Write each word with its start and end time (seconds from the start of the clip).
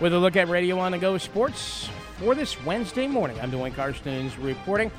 With 0.00 0.12
a 0.12 0.18
look 0.18 0.34
at 0.34 0.48
Radio 0.48 0.80
On 0.80 0.90
the 0.90 0.98
Go 0.98 1.18
Sports 1.18 1.88
for 2.18 2.34
this 2.34 2.60
Wednesday 2.64 3.06
morning, 3.06 3.40
I'm 3.40 3.52
Duane 3.52 3.72
Carstens 3.72 4.36
reporting. 4.42 4.90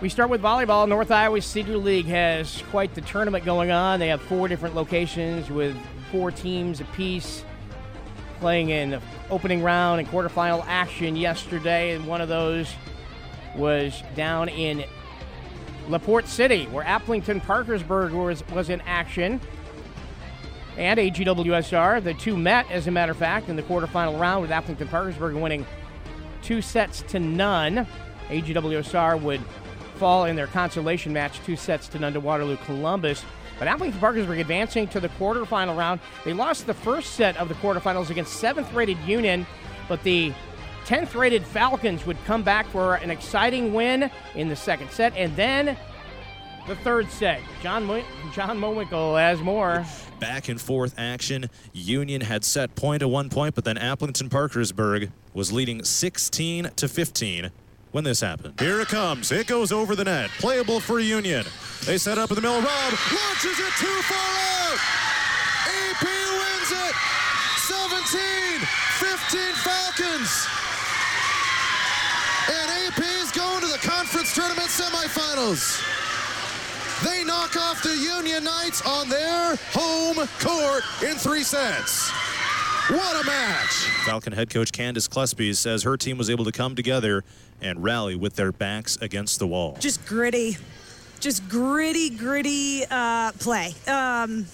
We 0.00 0.08
start 0.08 0.30
with 0.30 0.40
volleyball. 0.40 0.88
North 0.88 1.10
Iowa 1.10 1.42
Cedar 1.42 1.76
League 1.76 2.06
has 2.06 2.62
quite 2.70 2.94
the 2.94 3.02
tournament 3.02 3.44
going 3.44 3.70
on. 3.70 4.00
They 4.00 4.08
have 4.08 4.22
four 4.22 4.48
different 4.48 4.74
locations 4.74 5.50
with 5.50 5.76
four 6.10 6.30
teams 6.30 6.80
apiece 6.80 7.44
playing 8.38 8.70
in 8.70 9.02
opening 9.28 9.62
round 9.62 10.00
and 10.00 10.08
quarterfinal 10.08 10.64
action 10.66 11.14
yesterday, 11.14 11.92
and 11.92 12.06
one 12.06 12.22
of 12.22 12.30
those 12.30 12.72
was 13.54 14.02
down 14.16 14.48
in 14.48 14.82
LaPorte 15.88 16.26
City, 16.26 16.64
where 16.68 16.86
Aplington 16.86 17.42
Parkersburg 17.42 18.12
was, 18.12 18.42
was 18.48 18.70
in 18.70 18.80
action. 18.86 19.42
And 20.76 20.98
AGWSR, 20.98 22.02
the 22.02 22.14
two 22.14 22.36
met, 22.36 22.70
as 22.70 22.86
a 22.86 22.90
matter 22.90 23.12
of 23.12 23.18
fact, 23.18 23.48
in 23.48 23.56
the 23.56 23.62
quarterfinal 23.62 24.18
round 24.18 24.42
with 24.42 24.50
Aplington 24.50 24.88
Parkersburg 24.88 25.34
winning 25.34 25.66
two 26.42 26.62
sets 26.62 27.02
to 27.02 27.18
none. 27.18 27.86
AGWSR 28.28 29.20
would 29.20 29.40
fall 29.96 30.24
in 30.24 30.36
their 30.36 30.46
consolation 30.46 31.12
match, 31.12 31.40
two 31.44 31.56
sets 31.56 31.88
to 31.88 31.98
none 31.98 32.12
to 32.12 32.20
Waterloo 32.20 32.56
Columbus. 32.64 33.24
But 33.58 33.68
Aplington 33.68 34.00
Parkersburg 34.00 34.38
advancing 34.38 34.88
to 34.88 35.00
the 35.00 35.08
quarterfinal 35.10 35.76
round. 35.76 36.00
They 36.24 36.32
lost 36.32 36.66
the 36.66 36.74
first 36.74 37.14
set 37.14 37.36
of 37.36 37.48
the 37.48 37.54
quarterfinals 37.56 38.08
against 38.08 38.34
seventh 38.34 38.72
rated 38.72 38.98
Union, 39.00 39.46
but 39.88 40.02
the 40.02 40.32
10th 40.86 41.14
rated 41.14 41.44
Falcons 41.44 42.06
would 42.06 42.16
come 42.24 42.42
back 42.42 42.66
for 42.68 42.94
an 42.94 43.10
exciting 43.10 43.74
win 43.74 44.10
in 44.34 44.48
the 44.48 44.56
second 44.56 44.90
set. 44.90 45.14
And 45.14 45.36
then 45.36 45.76
the 46.66 46.76
third 46.76 47.10
set. 47.10 47.40
John, 47.62 47.86
John 48.32 48.58
Mowinkle 48.58 49.20
has 49.20 49.40
more. 49.40 49.84
Back 50.20 50.50
and 50.50 50.60
forth 50.60 50.94
action. 50.98 51.48
Union 51.72 52.20
had 52.20 52.44
set 52.44 52.74
point 52.74 53.02
at 53.02 53.08
one 53.08 53.30
point, 53.30 53.54
but 53.54 53.64
then 53.64 53.76
Aplington 53.76 54.28
Parkersburg 54.28 55.10
was 55.32 55.50
leading 55.50 55.82
16 55.82 56.70
to 56.76 56.88
15 56.88 57.50
when 57.92 58.04
this 58.04 58.20
happened. 58.20 58.60
Here 58.60 58.80
it 58.80 58.88
comes. 58.88 59.32
It 59.32 59.46
goes 59.46 59.72
over 59.72 59.96
the 59.96 60.04
net. 60.04 60.28
Playable 60.38 60.78
for 60.78 61.00
Union. 61.00 61.44
They 61.86 61.96
set 61.96 62.18
up 62.18 62.30
in 62.30 62.36
the 62.36 62.42
middle. 62.42 62.58
Rob 62.58 62.66
launches 62.68 63.58
it 63.58 63.72
too 63.80 64.00
far 64.04 64.18
out. 64.20 64.78
AP 65.66 66.04
wins 66.04 66.70
it. 66.70 66.94
17, 67.64 68.60
15 69.00 69.54
Falcons. 69.64 70.46
And 72.50 72.70
AP 72.86 73.00
is 73.22 73.30
going 73.32 73.62
to 73.62 73.68
the 73.68 73.78
conference 73.78 74.34
tournament 74.34 74.68
semifinals. 74.68 75.99
They 77.04 77.24
knock 77.24 77.56
off 77.56 77.82
the 77.82 77.96
Union 77.96 78.44
Knights 78.44 78.82
on 78.86 79.08
their 79.08 79.56
home 79.72 80.26
court 80.38 80.84
in 81.02 81.16
three 81.16 81.42
sets. 81.42 82.10
What 82.90 83.24
a 83.24 83.26
match! 83.26 83.70
Falcon 84.04 84.32
head 84.34 84.50
coach 84.50 84.70
Candace 84.70 85.08
Klesby 85.08 85.56
says 85.56 85.84
her 85.84 85.96
team 85.96 86.18
was 86.18 86.28
able 86.28 86.44
to 86.44 86.52
come 86.52 86.74
together 86.74 87.24
and 87.62 87.82
rally 87.82 88.16
with 88.16 88.36
their 88.36 88.52
backs 88.52 88.98
against 89.00 89.38
the 89.38 89.46
wall. 89.46 89.78
Just 89.80 90.04
gritty, 90.04 90.58
just 91.20 91.48
gritty, 91.48 92.10
gritty 92.10 92.84
uh, 92.90 93.32
play. 93.32 93.74
Um, 93.86 94.46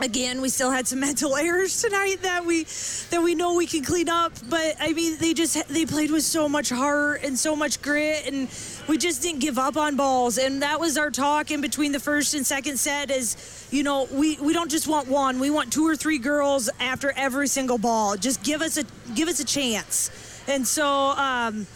again, 0.00 0.40
we 0.40 0.48
still 0.48 0.70
had 0.70 0.86
some 0.86 1.00
mental 1.08 1.36
errors 1.36 1.80
tonight 1.82 2.22
that 2.22 2.44
we 2.44 2.64
that 3.10 3.22
we 3.22 3.34
know 3.34 3.54
we 3.54 3.66
can 3.66 3.84
clean 3.84 4.08
up. 4.08 4.32
But 4.48 4.76
I 4.80 4.92
mean, 4.92 5.16
they 5.18 5.34
just 5.34 5.68
they 5.68 5.86
played 5.86 6.10
with 6.10 6.22
so 6.22 6.48
much 6.48 6.70
heart 6.70 7.22
and 7.22 7.38
so 7.38 7.56
much 7.56 7.82
grit, 7.82 8.26
and 8.26 8.48
we 8.88 8.98
just 8.98 9.22
didn't 9.22 9.40
give 9.40 9.58
up 9.58 9.76
on 9.76 9.96
balls. 9.96 10.38
And 10.38 10.62
that 10.62 10.80
was 10.80 10.96
our 10.96 11.10
talk 11.10 11.50
in 11.50 11.60
between 11.60 11.92
the 11.92 12.00
first 12.00 12.34
and 12.34 12.46
second 12.46 12.78
set. 12.78 13.10
Is 13.10 13.68
you 13.70 13.82
know 13.82 14.08
we 14.12 14.36
we 14.38 14.52
don't 14.52 14.70
just 14.70 14.86
want 14.86 15.08
one, 15.08 15.40
we 15.40 15.50
want 15.50 15.72
two 15.72 15.86
or 15.86 15.96
three 15.96 16.18
girls 16.18 16.70
after 16.80 17.12
every 17.12 17.48
single 17.48 17.78
ball. 17.78 18.16
Just 18.16 18.42
give 18.42 18.62
us 18.62 18.76
a 18.76 18.84
give 19.14 19.28
us 19.28 19.40
a 19.40 19.44
chance. 19.44 20.10
And 20.46 20.66
so. 20.66 20.86
Um, 20.86 21.66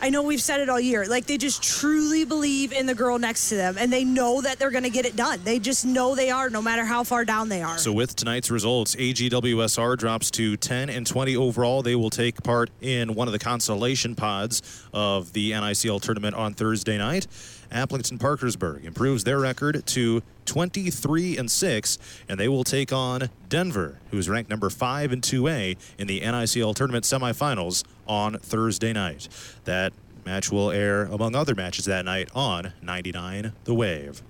I 0.00 0.10
know 0.10 0.22
we've 0.22 0.40
said 0.40 0.60
it 0.60 0.68
all 0.68 0.78
year. 0.78 1.06
Like 1.06 1.26
they 1.26 1.36
just 1.36 1.62
truly 1.62 2.24
believe 2.24 2.72
in 2.72 2.86
the 2.86 2.94
girl 2.94 3.18
next 3.18 3.48
to 3.48 3.56
them 3.56 3.76
and 3.78 3.92
they 3.92 4.04
know 4.04 4.40
that 4.40 4.58
they're 4.58 4.70
going 4.70 4.84
to 4.84 4.90
get 4.90 5.06
it 5.06 5.16
done. 5.16 5.40
They 5.42 5.58
just 5.58 5.84
know 5.84 6.14
they 6.14 6.30
are 6.30 6.50
no 6.50 6.62
matter 6.62 6.84
how 6.84 7.04
far 7.04 7.24
down 7.24 7.48
they 7.48 7.62
are. 7.62 7.78
So 7.78 7.92
with 7.92 8.14
tonight's 8.14 8.50
results, 8.50 8.94
AGWSR 8.94 9.96
drops 9.98 10.30
to 10.32 10.56
10 10.56 10.90
and 10.90 11.06
20 11.06 11.36
overall. 11.36 11.82
They 11.82 11.96
will 11.96 12.10
take 12.10 12.42
part 12.42 12.70
in 12.80 13.14
one 13.14 13.28
of 13.28 13.32
the 13.32 13.38
consolation 13.38 14.14
pods 14.14 14.62
of 14.92 15.32
the 15.32 15.52
NICL 15.52 16.00
tournament 16.00 16.34
on 16.36 16.54
Thursday 16.54 16.98
night. 16.98 17.26
Aplington 17.70 18.18
Parkersburg 18.18 18.84
improves 18.84 19.24
their 19.24 19.38
record 19.38 19.84
to 19.86 20.22
23 20.46 21.36
and 21.36 21.50
6 21.50 21.98
and 22.28 22.40
they 22.40 22.48
will 22.48 22.64
take 22.64 22.92
on 22.92 23.28
Denver 23.48 23.98
who 24.10 24.18
is 24.18 24.28
ranked 24.28 24.50
number 24.50 24.70
5 24.70 25.12
in 25.12 25.20
2A 25.20 25.76
in 25.98 26.06
the 26.06 26.20
NICL 26.20 26.74
tournament 26.74 27.04
semifinals 27.04 27.84
on 28.06 28.38
Thursday 28.38 28.92
night. 28.92 29.28
That 29.64 29.92
match 30.24 30.50
will 30.50 30.70
air 30.70 31.04
among 31.04 31.34
other 31.34 31.54
matches 31.54 31.84
that 31.86 32.04
night 32.04 32.28
on 32.34 32.72
99 32.82 33.52
The 33.64 33.74
Wave. 33.74 34.22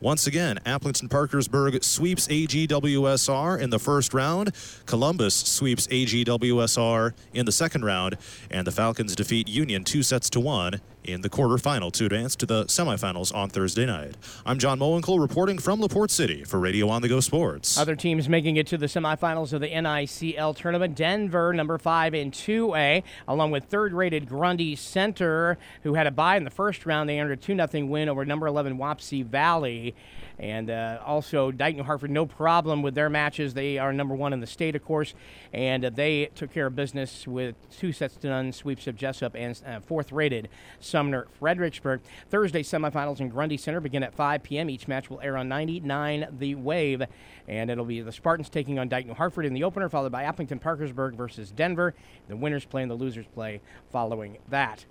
Once 0.00 0.26
again, 0.26 0.58
Aplington 0.64 1.10
Parkersburg 1.10 1.84
sweeps 1.84 2.26
AGWSR 2.28 3.60
in 3.60 3.68
the 3.68 3.78
first 3.78 4.14
round. 4.14 4.50
Columbus 4.86 5.34
sweeps 5.34 5.86
AGWSR 5.88 7.12
in 7.34 7.44
the 7.44 7.52
second 7.52 7.84
round. 7.84 8.16
And 8.50 8.66
the 8.66 8.72
Falcons 8.72 9.14
defeat 9.14 9.46
Union 9.46 9.84
two 9.84 10.02
sets 10.02 10.30
to 10.30 10.40
one 10.40 10.80
in 11.04 11.20
the 11.22 11.30
quarterfinal 11.30 11.92
to 11.92 12.04
advance 12.04 12.36
to 12.36 12.46
the 12.46 12.64
semifinals 12.66 13.34
on 13.34 13.48
Thursday 13.48 13.86
night. 13.86 14.16
I'm 14.44 14.58
John 14.58 14.78
Mowinkle 14.78 15.20
reporting 15.20 15.58
from 15.58 15.80
LaPorte 15.80 16.10
City 16.10 16.44
for 16.44 16.58
Radio 16.58 16.88
On 16.88 17.02
the 17.02 17.08
Go 17.08 17.20
Sports. 17.20 17.78
Other 17.78 17.96
teams 17.96 18.28
making 18.28 18.56
it 18.56 18.66
to 18.68 18.78
the 18.78 18.86
semifinals 18.86 19.52
of 19.52 19.60
the 19.60 19.68
NICL 19.68 20.56
tournament. 20.56 20.94
Denver, 20.94 21.52
number 21.52 21.78
five 21.78 22.14
in 22.14 22.30
2A, 22.30 23.02
along 23.28 23.50
with 23.50 23.64
third 23.64 23.92
rated 23.92 24.28
Grundy 24.28 24.76
Center, 24.76 25.58
who 25.82 25.94
had 25.94 26.06
a 26.06 26.10
bye 26.10 26.36
in 26.36 26.44
the 26.44 26.50
first 26.50 26.86
round. 26.86 27.08
They 27.08 27.20
earned 27.20 27.32
a 27.32 27.36
2 27.36 27.56
0 27.56 27.86
win 27.86 28.08
over 28.08 28.24
number 28.24 28.46
11 28.46 28.78
Wapsie 28.78 29.24
Valley. 29.24 29.94
And 30.40 30.70
uh, 30.70 31.00
also, 31.04 31.50
Dike 31.50 31.76
New 31.76 31.82
Hartford, 31.82 32.10
no 32.10 32.24
problem 32.24 32.80
with 32.80 32.94
their 32.94 33.10
matches. 33.10 33.52
They 33.52 33.76
are 33.76 33.92
number 33.92 34.14
one 34.14 34.32
in 34.32 34.40
the 34.40 34.46
state, 34.46 34.74
of 34.74 34.82
course, 34.82 35.12
and 35.52 35.84
uh, 35.84 35.90
they 35.90 36.30
took 36.34 36.50
care 36.50 36.66
of 36.66 36.74
business 36.74 37.26
with 37.26 37.56
two 37.70 37.92
sets 37.92 38.16
to 38.16 38.28
none 38.28 38.50
sweeps 38.54 38.86
of 38.86 38.96
Jessup 38.96 39.34
and 39.36 39.60
uh, 39.66 39.80
fourth 39.80 40.12
rated 40.12 40.48
Sumner 40.80 41.28
Fredericksburg. 41.38 42.00
Thursday 42.30 42.62
semifinals 42.62 43.20
in 43.20 43.28
Grundy 43.28 43.58
Center 43.58 43.80
begin 43.80 44.02
at 44.02 44.14
5 44.14 44.42
p.m. 44.42 44.70
Each 44.70 44.88
match 44.88 45.10
will 45.10 45.20
air 45.20 45.36
on 45.36 45.46
99 45.50 46.28
The 46.38 46.54
Wave, 46.54 47.02
and 47.46 47.70
it'll 47.70 47.84
be 47.84 48.00
the 48.00 48.10
Spartans 48.10 48.48
taking 48.48 48.78
on 48.78 48.88
Dike 48.88 49.06
New 49.06 49.14
Hartford 49.14 49.44
in 49.44 49.52
the 49.52 49.64
opener, 49.64 49.90
followed 49.90 50.12
by 50.12 50.24
Aplington 50.24 50.58
Parkersburg 50.58 51.16
versus 51.16 51.50
Denver. 51.50 51.94
The 52.28 52.36
winners 52.36 52.64
play 52.64 52.80
and 52.80 52.90
the 52.90 52.94
losers 52.94 53.26
play 53.34 53.60
following 53.92 54.38
that. 54.48 54.86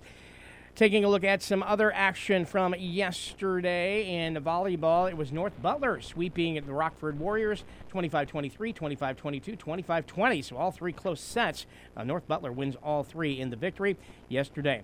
Taking 0.76 1.04
a 1.04 1.08
look 1.08 1.24
at 1.24 1.42
some 1.42 1.62
other 1.62 1.92
action 1.92 2.46
from 2.46 2.74
yesterday 2.78 4.24
in 4.24 4.36
volleyball, 4.36 5.10
it 5.10 5.16
was 5.16 5.30
North 5.30 5.60
Butler 5.60 6.00
sweeping 6.00 6.54
the 6.54 6.72
Rockford 6.72 7.18
Warriors 7.18 7.64
25 7.90 8.28
23, 8.28 8.72
25 8.72 9.16
22, 9.16 9.56
25 9.56 10.06
20. 10.06 10.42
So 10.42 10.56
all 10.56 10.70
three 10.70 10.92
close 10.92 11.20
sets. 11.20 11.66
Uh, 11.96 12.04
North 12.04 12.26
Butler 12.26 12.52
wins 12.52 12.76
all 12.82 13.02
three 13.02 13.40
in 13.40 13.50
the 13.50 13.56
victory 13.56 13.96
yesterday. 14.28 14.82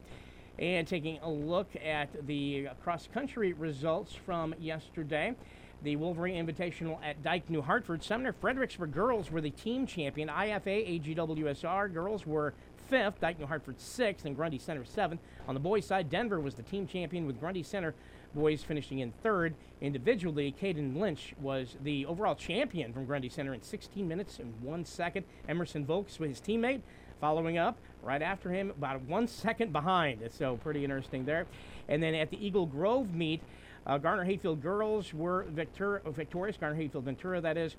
And 0.58 0.86
taking 0.86 1.18
a 1.22 1.30
look 1.30 1.68
at 1.82 2.26
the 2.26 2.68
cross 2.82 3.08
country 3.12 3.52
results 3.52 4.12
from 4.14 4.54
yesterday. 4.58 5.34
The 5.82 5.96
Wolverine 5.96 6.44
Invitational 6.44 6.98
at 7.04 7.22
Dike, 7.22 7.48
New 7.48 7.62
Hartford. 7.62 8.02
Sumner 8.02 8.32
Fredericksburg 8.32 8.92
girls 8.92 9.30
were 9.30 9.40
the 9.40 9.50
team 9.50 9.86
champion. 9.86 10.28
IFA, 10.28 11.00
AGWSR 11.00 11.92
girls 11.92 12.26
were 12.26 12.54
fifth, 12.88 13.20
Dike 13.20 13.38
New 13.38 13.46
Hartford 13.46 13.80
sixth, 13.80 14.24
and 14.24 14.36
Grundy 14.36 14.58
Center 14.58 14.84
seventh. 14.84 15.20
On 15.48 15.54
the 15.54 15.60
boys' 15.60 15.86
side, 15.86 16.10
Denver 16.10 16.40
was 16.40 16.54
the 16.54 16.62
team 16.62 16.86
champion 16.86 17.26
with 17.26 17.40
Grundy 17.40 17.62
Center 17.62 17.94
boys 18.34 18.62
finishing 18.62 18.98
in 19.00 19.12
third. 19.22 19.54
Individually, 19.80 20.54
Caden 20.60 20.96
Lynch 20.96 21.34
was 21.40 21.76
the 21.82 22.06
overall 22.06 22.34
champion 22.34 22.92
from 22.92 23.06
Grundy 23.06 23.28
Center 23.28 23.54
in 23.54 23.62
16 23.62 24.06
minutes 24.06 24.38
and 24.38 24.52
one 24.62 24.84
second. 24.84 25.24
Emerson 25.48 25.84
Volks 25.84 26.18
was 26.18 26.30
his 26.30 26.40
teammate, 26.40 26.82
following 27.20 27.58
up 27.58 27.76
right 28.02 28.22
after 28.22 28.50
him, 28.50 28.70
about 28.70 29.00
one 29.02 29.26
second 29.26 29.72
behind. 29.72 30.20
So 30.30 30.56
pretty 30.58 30.84
interesting 30.84 31.24
there. 31.24 31.46
And 31.88 32.02
then 32.02 32.14
at 32.14 32.30
the 32.30 32.44
Eagle 32.44 32.66
Grove 32.66 33.14
meet, 33.14 33.40
uh, 33.86 33.98
Garner 33.98 34.24
Hayfield 34.24 34.62
girls 34.62 35.12
were 35.14 35.44
victor- 35.44 36.02
victorious. 36.06 36.56
Garner 36.56 36.76
Hayfield 36.76 37.04
Ventura, 37.04 37.40
that 37.40 37.56
is, 37.56 37.76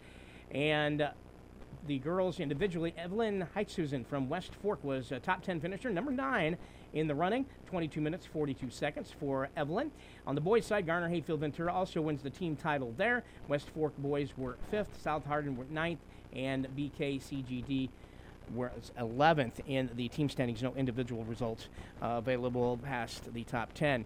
and. 0.51 1.01
Uh, 1.01 1.11
the 1.87 1.99
girls 1.99 2.39
individually. 2.39 2.93
Evelyn 2.97 3.47
Heitsusen 3.55 4.05
from 4.05 4.27
West 4.27 4.51
Fork 4.61 4.83
was 4.83 5.11
a 5.11 5.19
top 5.19 5.41
10 5.41 5.61
finisher, 5.61 5.89
number 5.89 6.11
9 6.11 6.57
in 6.93 7.07
the 7.07 7.15
running, 7.15 7.45
22 7.67 8.01
minutes 8.01 8.25
42 8.25 8.69
seconds 8.69 9.13
for 9.19 9.49
Evelyn. 9.55 9.91
On 10.25 10.35
the 10.35 10.41
boys' 10.41 10.65
side, 10.65 10.85
Garner 10.85 11.07
Hayfield 11.07 11.39
Ventura 11.39 11.73
also 11.73 12.01
wins 12.01 12.21
the 12.21 12.29
team 12.29 12.55
title 12.55 12.93
there. 12.97 13.23
West 13.47 13.69
Fork 13.69 13.97
boys 13.97 14.29
were 14.37 14.57
5th, 14.71 14.87
South 15.01 15.25
Hardin 15.25 15.55
were 15.55 15.65
ninth, 15.69 15.99
and 16.33 16.67
BKCGD 16.77 17.89
was 18.53 18.91
11th 18.99 19.59
in 19.67 19.89
the 19.95 20.07
team 20.09 20.29
standings. 20.29 20.61
No 20.61 20.73
individual 20.75 21.23
results 21.23 21.69
uh, 22.01 22.15
available 22.17 22.77
past 22.83 23.33
the 23.33 23.43
top 23.43 23.73
10. 23.73 24.05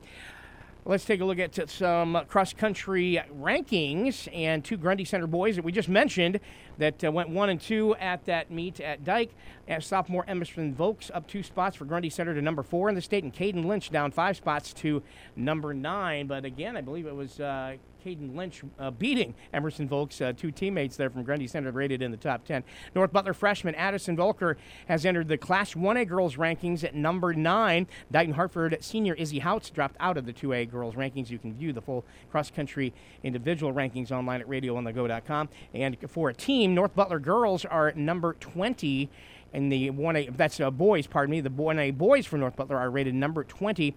Let's 0.84 1.06
take 1.06 1.22
a 1.22 1.26
look 1.26 1.38
at 1.38 1.70
some 1.70 2.20
cross 2.28 2.54
country 2.54 3.22
rankings 3.40 4.28
and 4.36 4.66
two 4.66 4.78
Grundy 4.78 5.06
Center 5.06 5.28
boys 5.28 5.56
that 5.56 5.64
we 5.64 5.72
just 5.72 5.90
mentioned 5.90 6.40
that 6.82 7.04
uh, 7.04 7.12
went 7.12 7.30
one 7.30 7.50
and 7.50 7.62
two 7.62 7.96
at 7.96 8.26
that 8.26 8.52
meet 8.52 8.80
at 8.80 9.04
Dike. 9.06 9.32
As 9.68 9.86
sophomore 9.86 10.26
Emerson 10.28 10.74
Volks 10.74 11.10
up 11.14 11.28
two 11.28 11.44
spots 11.44 11.78
for 11.78 11.86
Grundy 11.86 12.10
Center 12.10 12.34
to 12.34 12.42
number 12.42 12.64
four 12.64 12.90
in 12.90 12.96
the 12.96 13.02
state, 13.02 13.24
and 13.24 13.34
Caden 13.34 13.66
Lynch 13.66 13.90
down 13.90 14.12
five 14.12 14.36
spots 14.36 14.74
to 14.74 15.02
number 15.36 15.74
nine. 15.74 16.28
But 16.28 16.44
again, 16.44 16.76
I 16.76 16.82
believe 16.82 17.06
it 17.06 17.16
was 17.16 17.40
uh, 17.40 17.78
Caden 18.04 18.36
Lynch 18.36 18.62
uh, 18.80 18.92
beating 18.92 19.34
Emerson 19.54 19.88
Volks, 19.88 20.22
uh, 20.22 20.34
two 20.36 20.52
teammates 20.52 20.98
there 20.98 21.10
from 21.10 21.24
Grundy 21.24 21.48
Center 21.48 21.72
rated 21.72 22.02
in 22.02 22.12
the 22.12 22.18
top 22.18 22.46
10. 22.46 22.64
North 22.96 23.12
Butler 23.14 23.34
freshman 23.34 23.76
Addison 23.76 24.16
Volker 24.16 24.58
has 24.88 25.06
entered 25.06 25.28
the 25.28 25.38
Class 25.38 25.74
1A 25.74 26.08
girls 26.08 26.36
rankings 26.36 26.84
at 26.84 26.96
number 26.96 27.34
9. 27.34 27.88
Dike 28.12 28.28
New 28.28 28.34
Hartford 28.34 28.78
senior 28.82 29.14
Izzy 29.14 29.40
Houts 29.40 29.70
dropped 29.70 29.96
out 30.00 30.18
of 30.18 30.26
the 30.26 30.34
2A 30.34 30.70
girls 30.70 30.96
rankings. 30.96 31.30
You 31.30 31.40
can 31.40 31.54
view 31.54 31.74
the 31.74 31.82
full 31.82 32.06
cross 32.32 32.50
country 32.50 32.94
individual 33.24 33.74
rankings 33.74 34.12
online 34.12 34.42
at 34.42 34.48
radioonthego.com. 34.48 35.50
And 35.74 35.98
for 36.08 36.30
a 36.30 36.34
team, 36.34 36.71
North 36.76 36.96
Butler 36.96 37.20
girls 37.20 37.66
are 37.66 37.92
number 37.96 38.34
20 38.34 39.10
and 39.54 39.72
the 39.72 39.92
1A, 39.92 40.36
that's 40.38 40.60
uh, 40.60 40.72
boys, 40.72 41.08
pardon 41.08 41.32
me, 41.32 41.42
the 41.42 41.50
1A 41.50 41.98
boys 41.98 42.26
from 42.26 42.40
North 42.40 42.56
Butler 42.56 42.78
are 42.78 42.90
rated 42.90 43.14
number 43.14 43.44
20. 43.44 43.96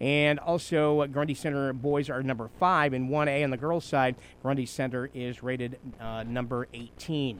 And 0.00 0.38
also, 0.40 1.00
uh, 1.00 1.06
Grundy 1.06 1.34
Center 1.34 1.72
boys 1.72 2.10
are 2.10 2.22
number 2.22 2.50
five 2.58 2.92
and 2.92 3.08
1A. 3.08 3.44
On 3.44 3.50
the 3.50 3.56
girls' 3.56 3.84
side, 3.84 4.16
Grundy 4.42 4.66
Center 4.66 5.10
is 5.14 5.42
rated 5.42 5.78
uh, 6.00 6.24
number 6.24 6.66
18. 6.74 7.38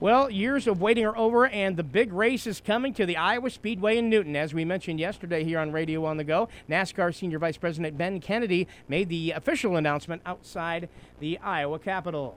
Well, 0.00 0.30
years 0.30 0.66
of 0.66 0.80
waiting 0.80 1.04
are 1.04 1.16
over, 1.16 1.46
and 1.46 1.76
the 1.76 1.84
big 1.84 2.12
race 2.12 2.46
is 2.46 2.60
coming 2.60 2.92
to 2.94 3.06
the 3.06 3.16
Iowa 3.16 3.50
Speedway 3.50 3.98
in 3.98 4.08
Newton. 4.08 4.34
As 4.34 4.52
we 4.52 4.64
mentioned 4.64 4.98
yesterday 4.98 5.44
here 5.44 5.60
on 5.60 5.70
Radio 5.70 6.04
on 6.04 6.16
the 6.16 6.24
Go, 6.24 6.48
NASCAR 6.68 7.14
Senior 7.14 7.38
Vice 7.38 7.56
President 7.56 7.96
Ben 7.96 8.20
Kennedy 8.20 8.66
made 8.88 9.08
the 9.08 9.30
official 9.30 9.76
announcement 9.76 10.22
outside 10.26 10.88
the 11.20 11.38
Iowa 11.38 11.78
Capitol. 11.78 12.36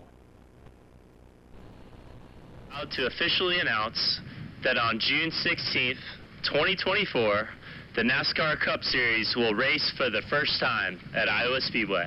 To 2.83 3.07
officially 3.07 3.59
announce 3.59 4.19
that 4.63 4.77
on 4.77 4.99
June 4.99 5.31
16th, 5.31 5.97
2024, 6.43 7.49
the 7.95 8.01
NASCAR 8.03 8.59
Cup 8.63 8.83
Series 8.83 9.33
will 9.35 9.55
race 9.55 9.91
for 9.97 10.09
the 10.09 10.21
first 10.29 10.59
time 10.59 10.99
at 11.15 11.27
Iowa 11.27 11.61
Speedway. 11.61 12.05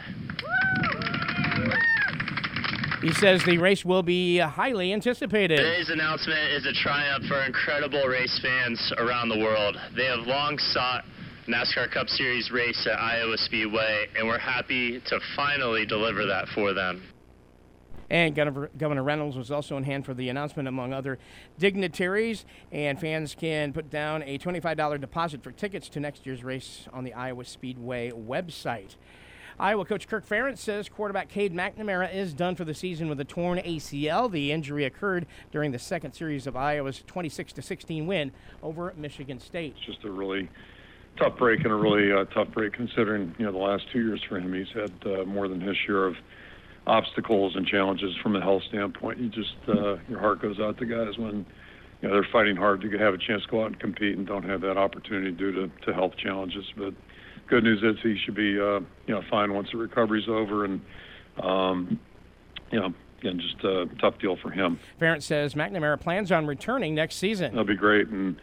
He 3.02 3.12
says 3.12 3.42
the 3.44 3.58
race 3.58 3.84
will 3.84 4.04
be 4.04 4.38
highly 4.38 4.92
anticipated. 4.92 5.56
Today's 5.56 5.90
announcement 5.90 6.52
is 6.52 6.66
a 6.66 6.72
triumph 6.72 7.24
for 7.26 7.42
incredible 7.44 8.04
race 8.04 8.38
fans 8.40 8.92
around 8.98 9.30
the 9.30 9.38
world. 9.38 9.76
They 9.96 10.04
have 10.04 10.26
long 10.26 10.58
sought 10.58 11.04
NASCAR 11.48 11.90
Cup 11.90 12.08
Series 12.08 12.50
race 12.52 12.86
at 12.86 13.00
Iowa 13.00 13.36
Speedway, 13.38 14.06
and 14.16 14.28
we're 14.28 14.38
happy 14.38 15.00
to 15.06 15.18
finally 15.34 15.86
deliver 15.86 16.24
that 16.26 16.46
for 16.54 16.72
them. 16.72 17.02
And 18.10 18.34
Governor, 18.34 18.70
Governor 18.78 19.02
Reynolds 19.02 19.36
was 19.36 19.50
also 19.50 19.76
in 19.76 19.84
hand 19.84 20.06
for 20.06 20.14
the 20.14 20.28
announcement, 20.28 20.68
among 20.68 20.92
other 20.92 21.18
dignitaries. 21.58 22.44
And 22.72 22.98
fans 22.98 23.34
can 23.34 23.72
put 23.72 23.90
down 23.90 24.22
a 24.22 24.38
$25 24.38 25.00
deposit 25.00 25.42
for 25.42 25.52
tickets 25.52 25.88
to 25.90 26.00
next 26.00 26.26
year's 26.26 26.42
race 26.42 26.86
on 26.92 27.04
the 27.04 27.12
Iowa 27.12 27.44
Speedway 27.44 28.10
website. 28.10 28.96
Iowa 29.60 29.84
coach 29.84 30.06
Kirk 30.06 30.24
Ferentz 30.24 30.58
says 30.58 30.88
quarterback 30.88 31.28
Cade 31.28 31.52
McNamara 31.52 32.14
is 32.14 32.32
done 32.32 32.54
for 32.54 32.64
the 32.64 32.74
season 32.74 33.08
with 33.08 33.18
a 33.18 33.24
torn 33.24 33.58
ACL. 33.58 34.30
The 34.30 34.52
injury 34.52 34.84
occurred 34.84 35.26
during 35.50 35.72
the 35.72 35.80
second 35.80 36.12
series 36.12 36.46
of 36.46 36.56
Iowa's 36.56 37.02
26 37.08 37.54
16 37.60 38.06
win 38.06 38.30
over 38.62 38.94
Michigan 38.96 39.40
State. 39.40 39.74
It's 39.76 39.86
just 39.86 40.04
a 40.04 40.10
really 40.12 40.48
tough 41.16 41.36
break 41.36 41.64
and 41.64 41.72
a 41.72 41.74
really 41.74 42.12
uh, 42.12 42.24
tough 42.26 42.52
break 42.52 42.72
considering 42.72 43.34
you 43.36 43.46
know 43.46 43.50
the 43.50 43.58
last 43.58 43.90
two 43.92 44.00
years 44.00 44.22
for 44.28 44.38
him. 44.38 44.54
He's 44.54 44.70
had 44.72 44.92
uh, 45.04 45.24
more 45.24 45.48
than 45.48 45.60
his 45.60 45.76
share 45.76 46.04
of 46.04 46.14
obstacles 46.88 47.54
and 47.54 47.66
challenges 47.66 48.16
from 48.22 48.34
a 48.34 48.40
health 48.40 48.62
standpoint. 48.68 49.18
You 49.18 49.28
just 49.28 49.54
uh, 49.68 49.96
your 50.08 50.18
heart 50.18 50.40
goes 50.40 50.58
out 50.58 50.78
to 50.78 50.86
guys 50.86 51.18
when 51.18 51.46
you 52.00 52.08
know 52.08 52.14
they're 52.14 52.28
fighting 52.32 52.56
hard 52.56 52.80
to 52.80 52.90
have 52.98 53.14
a 53.14 53.18
chance 53.18 53.42
to 53.44 53.48
go 53.48 53.62
out 53.62 53.66
and 53.66 53.78
compete 53.78 54.16
and 54.16 54.26
don't 54.26 54.44
have 54.44 54.62
that 54.62 54.76
opportunity 54.76 55.30
due 55.30 55.52
to, 55.52 55.70
to 55.86 55.94
health 55.94 56.16
challenges. 56.16 56.64
But 56.76 56.94
good 57.46 57.64
news 57.64 57.82
is 57.82 58.02
he 58.02 58.18
should 58.24 58.34
be 58.34 58.58
uh, 58.58 58.80
you 59.06 59.14
know 59.14 59.22
fine 59.30 59.52
once 59.52 59.68
the 59.70 59.78
recovery's 59.78 60.28
over 60.28 60.64
and 60.64 60.80
um, 61.42 62.00
you 62.72 62.80
know 62.80 62.94
again 63.20 63.38
just 63.38 63.62
a 63.64 63.86
tough 64.00 64.18
deal 64.18 64.36
for 64.36 64.50
him. 64.50 64.80
Ferentz 65.00 65.24
says 65.24 65.54
McNamara 65.54 66.00
plans 66.00 66.32
on 66.32 66.46
returning 66.46 66.94
next 66.94 67.16
season. 67.16 67.52
That'll 67.52 67.64
be 67.64 67.76
great 67.76 68.08
and 68.08 68.40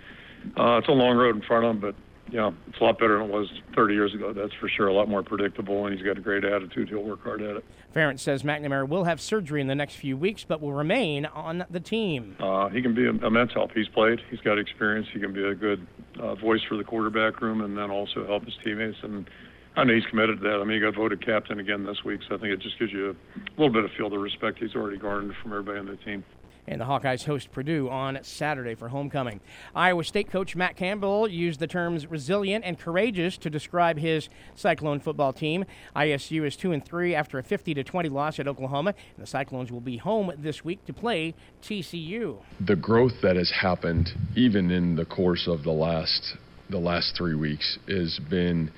uh, 0.58 0.78
it's 0.78 0.88
a 0.88 0.92
long 0.92 1.18
road 1.18 1.36
in 1.36 1.42
front 1.42 1.66
of 1.66 1.72
him, 1.72 1.80
but 1.80 1.96
yeah, 2.32 2.52
it's 2.68 2.80
a 2.80 2.84
lot 2.84 2.98
better 2.98 3.18
than 3.20 3.30
it 3.30 3.34
was 3.34 3.48
30 3.76 3.94
years 3.94 4.14
ago. 4.14 4.34
That's 4.34 4.54
for 4.54 4.68
sure. 4.68 4.88
A 4.88 4.94
lot 4.94 5.08
more 5.08 5.22
predictable, 5.22 5.86
and 5.86 5.96
he's 5.96 6.06
got 6.06 6.18
a 6.18 6.22
great 6.22 6.44
attitude. 6.44 6.90
He'll 6.90 7.04
work 7.04 7.24
hard 7.24 7.42
at 7.42 7.58
it. 7.58 7.66
Ferentz 7.96 8.20
says 8.20 8.44
McNamara 8.44 8.88
will 8.88 9.04
have 9.04 9.22
surgery 9.22 9.62
in 9.62 9.68
the 9.68 9.76
next 9.76 9.96
few 9.96 10.18
weeks, 10.18 10.44
but 10.44 10.62
will 10.62 10.74
remain 10.74 11.26
on 11.26 11.66
the 11.70 11.80
team. 11.80 12.36
Uh, 12.40 12.70
he 12.70 12.82
can 12.82 12.96
be 12.96 13.06
a 13.06 13.12
immense 13.12 13.54
help. 13.54 13.72
He's 13.74 13.88
played. 13.88 14.20
He's 14.30 14.42
got 14.42 14.58
experience. 14.58 15.08
He 15.14 15.20
can 15.20 15.34
be 15.34 15.44
a 15.44 15.56
good 15.56 15.86
uh, 16.20 16.36
voice 16.36 16.62
for 16.68 16.78
the 16.78 16.84
quarterback 16.84 17.42
room, 17.42 17.62
and 17.62 17.78
then 17.78 17.92
also 17.92 18.26
help 18.26 18.46
his 18.46 18.56
teammates. 18.64 18.98
And 19.04 19.30
I 19.76 19.84
know 19.84 19.94
he's 19.94 20.06
committed 20.06 20.40
to 20.42 20.44
that. 20.50 20.56
I 20.56 20.64
mean, 20.64 20.78
he 20.78 20.80
got 20.80 20.96
voted 20.96 21.24
captain 21.24 21.60
again 21.60 21.86
this 21.86 22.04
week, 22.04 22.22
so 22.28 22.36
I 22.36 22.38
think 22.40 22.54
it 22.54 22.60
just 22.60 22.80
gives 22.80 22.92
you 22.92 23.12
a 23.12 23.62
little 23.62 23.74
bit 23.74 23.86
of 23.86 23.92
feel 23.92 24.10
the 24.10 24.18
respect 24.18 24.60
he's 24.60 24.76
already 24.76 24.98
garnered 24.98 25.36
from 25.42 25.52
everybody 25.52 25.80
on 25.80 25.86
the 25.86 25.98
team 25.98 26.24
and 26.68 26.82
the 26.82 26.86
Hawkeyes 26.86 27.26
host 27.26 27.52
Purdue 27.52 27.90
on 27.90 28.20
Saturday 28.24 28.76
for 28.76 28.90
homecoming. 28.90 29.40
Iowa 29.76 30.04
State 30.04 30.32
coach 30.32 30.56
Matt 30.56 30.76
Campbell 30.76 31.28
used 31.28 31.60
the 31.60 31.68
terms 31.68 32.08
resilient 32.08 32.66
and 32.66 32.80
courageous 32.80 33.38
to 33.40 33.50
describe 33.50 33.98
his 33.98 34.30
Cyclone 34.56 35.00
football 35.00 35.34
team. 35.34 35.66
ISU 35.96 36.46
is 36.46 36.56
2 36.56 36.72
and 36.72 36.86
3 36.86 37.16
after 37.16 37.40
a 37.40 37.44
50 37.44 37.74
to 37.74 37.84
20 37.84 38.10
loss 38.10 38.40
at 38.40 38.48
Oklahoma, 38.48 38.94
and 39.16 39.24
the 39.24 39.28
Cyclones 39.28 39.72
will 39.72 39.82
be 39.82 39.98
home 39.98 40.32
this 40.38 40.64
week 40.64 40.86
to 40.86 40.94
play 40.94 41.36
TCU. 41.62 42.38
The 42.66 42.76
growth 42.76 43.14
that 43.22 43.36
has 43.36 43.52
happened 43.52 44.10
even 44.36 44.72
in 44.72 44.96
the 44.96 45.06
course 45.06 45.48
of 45.48 45.64
the 45.64 45.72
last 45.72 46.38
the 46.68 46.80
last 46.80 47.16
3 47.16 47.36
weeks 47.36 47.78
has 47.88 48.20
been 48.28 48.72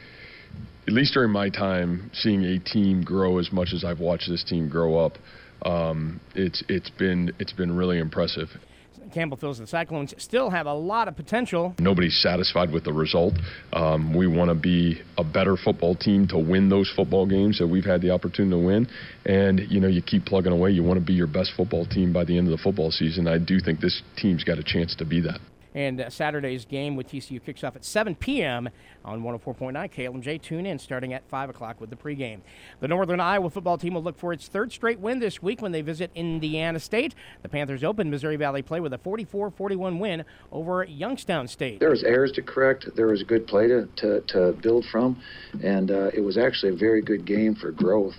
at 0.88 0.94
least 0.94 1.14
during 1.14 1.32
my 1.32 1.50
time 1.50 2.10
seeing 2.14 2.44
a 2.44 2.60
team 2.60 3.04
grow 3.04 3.40
as 3.40 3.52
much 3.52 3.70
as 3.74 3.84
I've 3.84 4.00
watched 4.00 4.30
this 4.30 4.44
team 4.44 4.70
grow 4.70 4.98
up 4.98 5.18
um, 5.64 6.20
it's 6.36 6.64
it's 6.70 6.90
been 6.90 7.32
it's 7.40 7.54
been 7.54 7.76
really 7.76 8.00
impressive. 8.00 8.50
Campbell 9.14 9.38
feels 9.38 9.58
the 9.58 9.66
Cyclones 9.66 10.14
still 10.18 10.50
have 10.50 10.66
a 10.66 10.74
lot 10.74 11.08
of 11.08 11.16
potential. 11.16 11.74
Nobody's 11.80 12.22
satisfied 12.22 12.72
with 12.72 12.84
the 12.84 12.92
result. 12.92 13.36
Um, 13.72 14.14
we 14.14 14.28
want 14.28 14.50
to 14.50 14.56
be 14.56 15.02
a 15.18 15.24
better 15.24 15.56
football 15.56 15.96
team 15.96 16.28
to 16.28 16.38
win 16.38 16.68
those 16.68 16.92
football 16.94 17.26
games 17.26 17.58
that 17.60 17.68
we've 17.68 17.86
had 17.86 18.02
the 18.02 18.12
opportunity 18.12 18.60
to 18.60 18.68
win. 18.68 18.88
And, 19.26 19.62
you 19.72 19.80
know, 19.80 19.88
you 19.88 20.02
keep 20.02 20.26
plugging 20.26 20.52
away. 20.52 20.72
You 20.72 20.84
want 20.84 21.00
to 21.00 21.06
be 21.06 21.14
your 21.14 21.28
best 21.28 21.54
football 21.56 21.86
team 21.86 22.12
by 22.12 22.26
the 22.26 22.38
end 22.38 22.48
of 22.48 22.52
the 22.52 22.62
football 22.62 22.92
season. 22.92 23.30
I 23.30 23.38
do 23.38 23.62
think 23.62 23.80
this 23.80 24.02
team's 24.18 24.44
got 24.44 24.60
a 24.60 24.64
chance 24.64 24.94
to 24.98 25.06
be 25.06 25.22
that. 25.22 25.40
And 25.78 26.02
uh, 26.02 26.10
Saturday's 26.10 26.66
game 26.66 26.96
with 26.96 27.08
TCU 27.08 27.40
kicks 27.46 27.64
off 27.64 27.76
at 27.76 27.86
7 27.86 28.16
p.m. 28.16 28.68
on 29.06 29.22
104.9 29.22 29.74
KLMJ. 29.94 30.42
Tune 30.42 30.66
in 30.66 30.80
starting 30.80 31.14
at 31.14 31.30
5 31.30 31.52
o'clock 31.52 31.80
with 31.80 31.92
the 31.92 31.96
pregame. 31.96 32.40
The 32.80 32.88
Northern 32.88 33.20
Iowa 33.20 33.52
football 33.52 33.78
team 33.78 33.94
will 33.94 34.02
look 34.02 34.18
for 34.18 34.34
its 34.34 34.48
third 34.48 34.72
straight 34.72 35.00
win 35.00 35.20
this 35.20 35.40
week 35.40 35.62
when 35.62 35.72
they 35.72 35.82
visit 35.82 36.10
Indiana 36.16 36.80
State. 36.80 37.14
The 37.44 37.50
Panthers 37.50 37.84
open 37.84 38.10
Missouri 38.10 38.38
Valley 38.38 38.64
play 38.64 38.80
with 38.80 38.92
a 38.92 38.98
44 38.98 39.52
41 39.52 40.00
win 40.00 40.26
over 40.52 40.84
Youngstown 40.84 41.48
State. 41.48 41.80
There 41.80 41.92
was 41.92 42.04
errors 42.04 42.32
to 42.32 42.42
correct, 42.42 42.88
there 42.96 43.06
was 43.06 43.22
good 43.22 43.46
play 43.46 43.68
to, 43.68 43.88
to, 43.98 44.22
to 44.30 44.54
build 44.64 44.84
from, 44.92 45.22
and 45.64 45.92
uh, 45.92 46.10
it 46.12 46.22
was 46.22 46.40
actually 46.40 46.74
a 46.74 46.76
very 46.76 47.04
good 47.04 47.24
game 47.24 47.54
for 47.54 47.72
growth. 47.72 48.16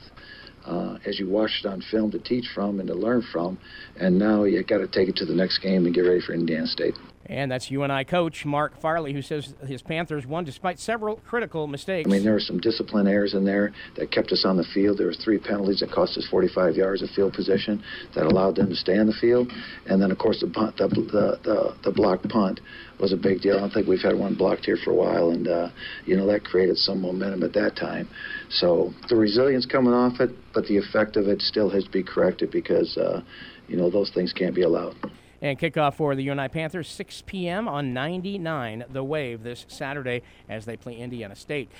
Uh, 0.65 0.99
as 1.07 1.19
you 1.19 1.27
watch 1.27 1.62
it 1.65 1.67
on 1.67 1.83
film 1.91 2.11
to 2.11 2.19
teach 2.19 2.45
from 2.55 2.79
and 2.79 2.88
to 2.88 2.95
learn 2.95 3.23
from. 3.33 3.57
And 3.99 4.19
now 4.19 4.45
you 4.45 4.62
got 4.62 4.79
to 4.79 4.87
take 4.87 5.09
it 5.09 5.17
to 5.17 5.25
the 5.25 5.33
next 5.33 5.61
game 5.61 5.87
and 5.87 5.95
get 5.95 6.03
ready 6.03 6.21
for 6.21 6.35
Indiana 6.35 6.67
State. 6.67 6.95
And 7.27 7.51
that's 7.51 7.71
UNI 7.71 8.05
coach 8.05 8.47
Mark 8.47 8.81
Farley, 8.81 9.13
who 9.13 9.21
says 9.21 9.55
his 9.67 9.83
Panthers 9.83 10.27
won 10.27 10.45
despite 10.45 10.79
several 10.79 11.17
critical 11.17 11.67
mistakes. 11.67 12.09
I 12.09 12.13
mean, 12.13 12.25
there 12.25 12.33
were 12.33 12.41
some 12.41 12.59
discipline 12.59 13.07
errors 13.07 13.35
in 13.35 13.45
there 13.45 13.73
that 13.97 14.11
kept 14.11 14.33
us 14.33 14.45
on 14.47 14.57
the 14.57 14.65
field. 14.73 14.99
There 14.99 15.09
were 15.09 15.15
three 15.15 15.39
penalties 15.39 15.81
that 15.81 15.91
cost 15.91 16.17
us 16.17 16.27
45 16.31 16.77
yards 16.77 17.03
of 17.03 17.11
field 17.11 17.35
position 17.35 17.83
that 18.15 18.25
allowed 18.25 18.57
them 18.57 18.69
to 18.71 18.75
stay 18.75 18.97
on 18.99 19.07
the 19.07 19.13
field. 19.21 19.53
And 19.87 20.01
then, 20.01 20.11
of 20.11 20.19
course, 20.19 20.41
the 20.41 20.49
punt, 20.49 20.77
the 20.79 20.89
the 20.89 21.39
the, 21.45 21.77
the 21.85 21.93
blocked 21.93 22.29
punt 22.29 22.61
was 22.99 23.13
a 23.13 23.17
big 23.17 23.43
deal. 23.43 23.57
I 23.57 23.61
don't 23.61 23.71
think 23.71 23.87
we've 23.87 24.01
had 24.01 24.19
one 24.19 24.35
blocked 24.35 24.65
here 24.65 24.79
for 24.83 24.93
a 24.93 24.95
while, 24.95 25.31
and 25.31 25.47
uh, 25.49 25.69
you 26.07 26.17
know 26.17 26.27
that 26.27 26.45
created 26.45 26.79
some 26.79 27.03
momentum 27.03 27.43
at 27.43 27.53
that 27.53 27.77
time. 27.77 28.09
So 28.51 28.93
the 29.09 29.17
resilience 29.17 29.67
coming 29.67 29.93
off 29.93 30.21
it, 30.21 30.31
but 30.55 30.65
the 30.67 30.79
effect 30.79 31.17
of 31.17 31.29
it 31.29 31.43
still 31.43 31.69
has 31.71 31.85
to 31.85 31.91
be 31.91 32.03
corrected 32.03 32.51
because 32.51 32.97
uh, 32.97 33.23
you 33.67 33.77
know 33.77 33.91
those 33.91 34.11
things 34.15 34.33
can't 34.33 34.55
be 34.55 34.63
allowed. 34.63 34.97
And 35.40 35.59
kickoff 35.59 35.95
for 35.95 36.16
the 36.16 36.25
UNI 36.25 36.49
Panthers, 36.49 36.88
6 36.88 37.23
p.m. 37.26 37.68
on 37.68 37.92
99 37.92 38.85
The 38.90 39.04
Wave 39.04 39.45
this 39.45 39.66
Saturday 39.68 40.23
as 40.49 40.64
they 40.64 40.76
play 40.76 40.97
Indiana 40.97 41.37
State. 41.37 41.71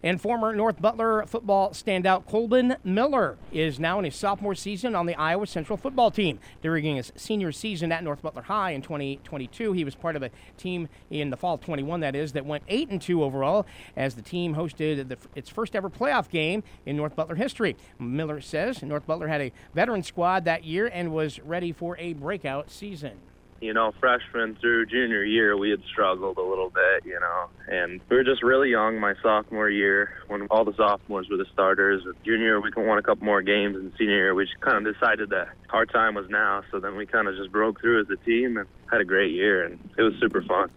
And 0.00 0.20
former 0.20 0.54
North 0.54 0.80
Butler 0.80 1.26
football 1.26 1.70
standout 1.70 2.26
Colbin 2.26 2.76
Miller 2.84 3.36
is 3.50 3.80
now 3.80 3.98
in 3.98 4.04
his 4.04 4.14
sophomore 4.14 4.54
season 4.54 4.94
on 4.94 5.06
the 5.06 5.16
Iowa 5.16 5.44
Central 5.46 5.76
football 5.76 6.12
team. 6.12 6.38
During 6.62 6.96
his 6.96 7.12
senior 7.16 7.50
season 7.50 7.90
at 7.90 8.04
North 8.04 8.22
Butler 8.22 8.42
High 8.42 8.70
in 8.70 8.82
2022, 8.82 9.72
he 9.72 9.84
was 9.84 9.96
part 9.96 10.14
of 10.14 10.22
a 10.22 10.30
team 10.56 10.88
in 11.10 11.30
the 11.30 11.36
fall 11.36 11.58
21, 11.58 11.98
that 12.00 12.14
is, 12.14 12.32
that 12.32 12.46
went 12.46 12.62
8 12.68 12.90
and 12.90 13.02
2 13.02 13.24
overall 13.24 13.66
as 13.96 14.14
the 14.14 14.22
team 14.22 14.54
hosted 14.54 15.08
the, 15.08 15.18
its 15.34 15.50
first 15.50 15.74
ever 15.74 15.90
playoff 15.90 16.28
game 16.28 16.62
in 16.86 16.96
North 16.96 17.16
Butler 17.16 17.34
history. 17.34 17.76
Miller 17.98 18.40
says 18.40 18.82
North 18.84 19.04
Butler 19.04 19.26
had 19.26 19.40
a 19.40 19.52
veteran 19.74 20.04
squad 20.04 20.44
that 20.44 20.62
year 20.62 20.86
and 20.86 21.12
was 21.12 21.40
ready 21.40 21.72
for 21.72 21.96
a 21.98 22.12
breakout 22.12 22.70
season 22.70 23.18
you 23.60 23.74
know, 23.74 23.92
freshman 24.00 24.56
through 24.60 24.86
junior 24.86 25.24
year, 25.24 25.56
we 25.56 25.70
had 25.70 25.80
struggled 25.90 26.38
a 26.38 26.42
little 26.42 26.70
bit, 26.70 27.04
you 27.04 27.18
know, 27.18 27.48
and 27.66 28.00
we 28.08 28.16
were 28.16 28.24
just 28.24 28.42
really 28.42 28.70
young 28.70 29.00
my 29.00 29.14
sophomore 29.22 29.68
year 29.68 30.10
when 30.28 30.46
all 30.50 30.64
the 30.64 30.74
sophomores 30.76 31.28
were 31.30 31.36
the 31.36 31.46
starters. 31.52 32.02
Junior 32.24 32.60
we 32.60 32.70
won 32.76 32.98
a 32.98 33.02
couple 33.02 33.24
more 33.24 33.42
games, 33.42 33.76
and 33.76 33.92
senior 33.98 34.14
year, 34.14 34.34
we 34.34 34.44
just 34.44 34.60
kind 34.60 34.86
of 34.86 34.94
decided 34.94 35.30
that 35.30 35.48
our 35.70 35.86
time 35.86 36.14
was 36.14 36.26
now. 36.28 36.62
So 36.70 36.80
then 36.80 36.96
we 36.96 37.06
kind 37.06 37.28
of 37.28 37.36
just 37.36 37.50
broke 37.50 37.80
through 37.80 38.02
as 38.02 38.06
a 38.10 38.16
team 38.24 38.56
and 38.56 38.66
had 38.90 39.00
a 39.00 39.04
great 39.04 39.32
year, 39.32 39.64
and 39.64 39.78
it 39.98 40.02
was 40.02 40.14
super 40.20 40.42
fun. 40.42 40.70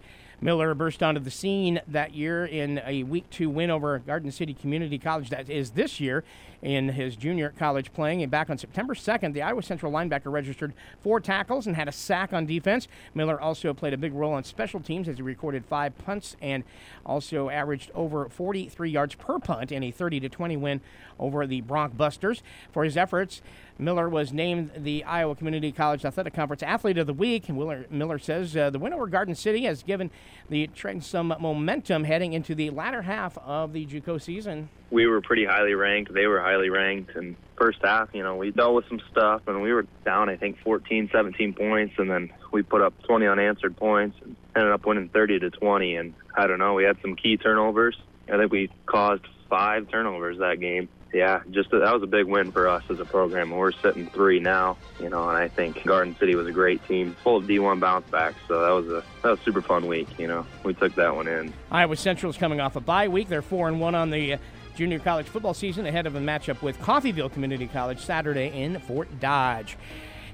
Miller 0.43 0.73
burst 0.73 1.03
onto 1.03 1.21
the 1.21 1.29
scene 1.29 1.79
that 1.87 2.15
year 2.15 2.43
in 2.43 2.81
a 2.83 3.03
week 3.03 3.29
two 3.29 3.47
win 3.47 3.69
over 3.69 3.99
Garden 3.99 4.31
City 4.31 4.55
Community 4.55 4.97
College. 4.97 5.29
That 5.29 5.47
is 5.51 5.71
this 5.71 5.99
year 5.99 6.23
in 6.63 6.89
his 6.89 7.15
junior 7.15 7.53
college 7.57 7.93
playing. 7.93 8.23
And 8.23 8.31
back 8.31 8.49
on 8.49 8.57
September 8.57 8.95
2nd, 8.95 9.33
the 9.33 9.43
Iowa 9.43 9.61
Central 9.61 9.91
linebacker 9.91 10.31
registered 10.31 10.73
four 11.01 11.19
tackles 11.19 11.67
and 11.67 11.75
had 11.75 11.87
a 11.87 11.91
sack 11.91 12.33
on 12.33 12.47
defense. 12.47 12.87
Miller 13.13 13.39
also 13.39 13.71
played 13.73 13.93
a 13.93 13.97
big 13.97 14.13
role 14.13 14.33
on 14.33 14.43
special 14.43 14.79
teams 14.79 15.07
as 15.07 15.17
he 15.17 15.21
recorded 15.21 15.63
five 15.63 15.95
punts 15.99 16.35
and 16.41 16.63
also 17.05 17.49
averaged 17.49 17.91
over 17.93 18.27
43 18.27 18.89
yards 18.89 19.13
per 19.13 19.37
punt 19.37 19.71
in 19.71 19.83
a 19.83 19.91
30 19.91 20.21
to 20.21 20.29
20 20.29 20.57
win 20.57 20.81
over 21.19 21.45
the 21.45 21.61
Bronc 21.61 21.95
Busters. 21.95 22.41
For 22.71 22.83
his 22.83 22.97
efforts, 22.97 23.43
Miller 23.81 24.07
was 24.07 24.31
named 24.31 24.69
the 24.77 25.03
Iowa 25.03 25.35
Community 25.35 25.71
College 25.71 26.05
Athletic 26.05 26.35
Conference 26.35 26.61
Athlete 26.61 26.99
of 26.99 27.07
the 27.07 27.13
Week. 27.13 27.49
Miller, 27.49 27.87
Miller 27.89 28.19
says 28.19 28.55
uh, 28.55 28.69
the 28.69 28.77
win 28.77 28.93
over 28.93 29.07
Garden 29.07 29.33
City 29.33 29.63
has 29.63 29.81
given 29.81 30.11
the 30.49 30.67
Trent 30.67 31.03
some 31.03 31.33
momentum 31.39 32.03
heading 32.03 32.33
into 32.33 32.53
the 32.53 32.69
latter 32.69 33.01
half 33.01 33.39
of 33.39 33.73
the 33.73 33.87
JUCO 33.87 34.21
season. 34.21 34.69
We 34.91 35.07
were 35.07 35.19
pretty 35.19 35.45
highly 35.45 35.73
ranked. 35.73 36.13
They 36.13 36.27
were 36.27 36.39
highly 36.39 36.69
ranked. 36.69 37.15
And 37.15 37.35
first 37.57 37.79
half, 37.83 38.09
you 38.13 38.21
know, 38.21 38.35
we 38.35 38.51
dealt 38.51 38.75
with 38.75 38.87
some 38.87 39.01
stuff 39.09 39.41
and 39.47 39.63
we 39.63 39.73
were 39.73 39.87
down, 40.05 40.29
I 40.29 40.37
think, 40.37 40.59
14, 40.63 41.09
17 41.11 41.53
points. 41.53 41.95
And 41.97 42.11
then 42.11 42.31
we 42.51 42.61
put 42.61 42.81
up 42.81 42.93
20 43.07 43.25
unanswered 43.25 43.75
points 43.77 44.15
and 44.21 44.35
ended 44.55 44.73
up 44.73 44.85
winning 44.85 45.09
30 45.09 45.39
to 45.39 45.49
20. 45.49 45.95
And 45.95 46.13
I 46.35 46.45
don't 46.45 46.59
know, 46.59 46.75
we 46.75 46.83
had 46.83 46.97
some 47.01 47.15
key 47.15 47.37
turnovers. 47.37 47.97
I 48.31 48.37
think 48.37 48.51
we 48.51 48.69
caused 48.85 49.23
five 49.49 49.89
turnovers 49.89 50.37
that 50.37 50.59
game 50.59 50.87
yeah, 51.13 51.41
just 51.51 51.71
that 51.71 51.93
was 51.93 52.03
a 52.03 52.07
big 52.07 52.25
win 52.25 52.51
for 52.51 52.67
us 52.67 52.83
as 52.89 52.99
a 52.99 53.05
program. 53.05 53.51
We're 53.51 53.71
sitting 53.71 54.07
three 54.07 54.39
now, 54.39 54.77
you 54.99 55.09
know, 55.09 55.27
and 55.27 55.37
I 55.37 55.47
think 55.47 55.83
Garden 55.83 56.15
City 56.19 56.35
was 56.35 56.47
a 56.47 56.51
great 56.51 56.85
team, 56.87 57.15
full 57.23 57.37
of 57.37 57.45
D1 57.45 57.79
bounce 57.79 58.09
backs. 58.09 58.37
So 58.47 58.61
that 58.61 58.69
was 58.69 58.87
a 58.87 59.03
that 59.21 59.31
was 59.31 59.39
a 59.39 59.43
super 59.43 59.61
fun 59.61 59.87
week. 59.87 60.07
You 60.17 60.27
know, 60.27 60.45
we 60.63 60.73
took 60.73 60.95
that 60.95 61.15
one 61.15 61.27
in. 61.27 61.53
Iowa 61.69 61.95
Central 61.97 62.29
is 62.29 62.37
coming 62.37 62.61
off 62.61 62.75
a 62.75 62.79
bye 62.79 63.07
week. 63.07 63.27
They're 63.27 63.41
four 63.41 63.67
and 63.67 63.79
one 63.79 63.95
on 63.95 64.09
the 64.09 64.33
uh, 64.33 64.37
junior 64.75 64.99
college 64.99 65.27
football 65.27 65.53
season 65.53 65.85
ahead 65.85 66.07
of 66.07 66.15
a 66.15 66.19
matchup 66.19 66.61
with 66.61 66.79
Coffeyville 66.79 67.31
Community 67.31 67.67
College 67.67 67.99
Saturday 67.99 68.47
in 68.47 68.79
Fort 68.79 69.19
Dodge. 69.19 69.77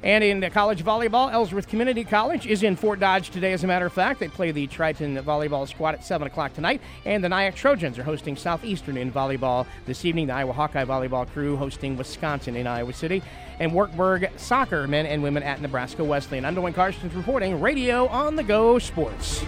And 0.04 0.24
in 0.24 0.48
college 0.51 0.84
volleyball, 0.84 1.32
Ellsworth 1.32 1.68
Community 1.68 2.04
College 2.04 2.46
is 2.46 2.63
in 2.63 2.75
Fort 2.75 3.00
Dodge 3.00 3.30
today, 3.30 3.54
as 3.54 3.63
a 3.63 3.68
matter 3.68 3.86
of 3.86 3.94
fact. 3.94 4.20
They 4.20 4.27
play 4.27 4.51
the 4.51 4.68
Triton 4.68 5.18
volleyball 5.18 5.68
squad 5.68 5.96
at 5.96 6.04
7 6.04 6.27
o'clock 6.27 6.54
tonight. 6.54 6.82
And 7.06 7.24
the 7.24 7.27
NIACC 7.27 7.56
Trojans 7.56 7.98
are 7.98 8.04
hosting 8.04 8.36
Southeastern 8.36 8.98
in 8.98 9.12
volleyball 9.12 9.66
this 9.86 10.06
evening. 10.06 10.27
The 10.27 10.34
Iowa 10.34 10.54
Hawkeye 10.54 10.86
volleyball 10.86 11.27
crew 11.27 11.58
hosting 11.58 11.98
Wisconsin 11.98 12.56
in 12.56 12.68
Iowa 12.68 12.94
City. 12.94 13.24
And 13.60 13.74
Wartburg 13.74 14.30
soccer, 14.38 14.88
men 14.88 15.06
and 15.06 15.24
women 15.24 15.44
at 15.44 15.62
Nebraska 15.62 16.04
Wesleyan. 16.04 16.46
I'm 16.46 16.56
Duane 16.56 16.74
reporting 17.16 17.60
Radio 17.60 18.08
on 18.08 18.36
the 18.36 18.44
Go 18.44 18.77
Sports. 18.80 19.44